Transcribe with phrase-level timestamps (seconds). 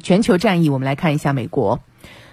[0.00, 1.80] 全球战役，我们来看一下美国。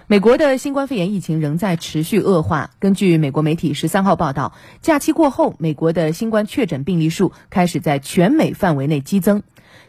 [0.06, 2.72] 美国的新冠肺炎疫情仍在持续恶化。
[2.78, 4.52] 根据美国媒体十三号报道，
[4.82, 9.42] 假期过后，美国的新冠确诊病例数开始在全美范围内激增。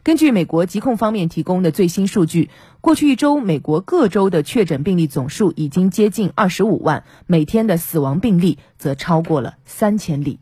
[0.04, 2.50] 根据美国疾控方面提供的最新数据，
[2.80, 10.40] 过去一周，美国各州的确诊病例总数已经接近二十五万，每天的死亡病例则超过了三千例。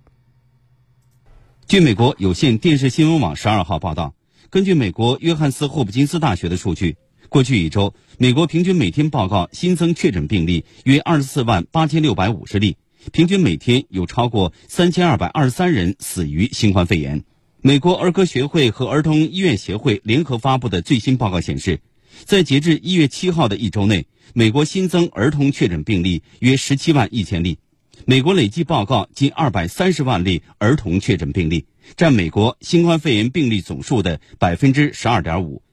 [1.66, 4.14] 据美国有线电视新闻网十二号报道，
[4.52, 6.98] 根据美国约翰斯霍普金斯大学的数据。
[7.34, 12.78] 过去一周，美国平均每天报告新增确诊病例约二十四万八千六百五十例，
[13.12, 17.24] 平均每天有超过三千二百二十三人死于新冠肺炎。
[17.60, 21.80] 美国儿科学会和儿童医院协会联合发布的最新报告显示，
[22.24, 24.06] 在截至一月七号的一周内，
[24.36, 27.58] 美国新增儿童确诊病例约十七万一千例，
[28.06, 31.66] 美国累计报告近二百三十万例儿童确诊病例，
[31.98, 35.64] 占美国新冠肺炎病例总数的百分之十二点五。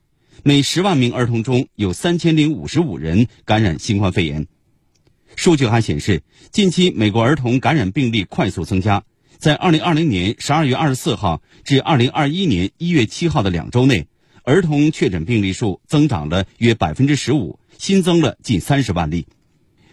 [0.42, 4.46] 每十万名儿童中有三千零五十五人感染新冠肺炎。
[5.36, 9.04] 数据还显示，近期美国儿童感染病例快速增加。
[9.38, 14.06] 在二零二零年十二月二十四号至二零二一年一月七号的两周内，
[14.42, 19.26] 儿童确诊病例数增长了约百分之十五，新增了近三十万例。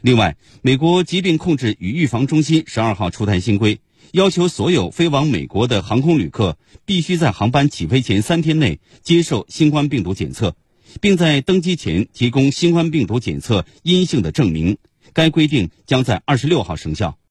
[0.02, 3.80] 另外，美国疾病控制与预防中心十二号出台新规。
[4.12, 10.56] 要求所有飞往美国的航空旅客必须在航班起飞前三天内接受新冠病毒检测，
[11.02, 14.78] 并在登机前提供新冠病毒检测阴性的证明。
[15.14, 17.18] 该规定将在二十六号生效。